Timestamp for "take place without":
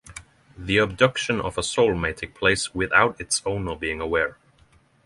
2.13-3.21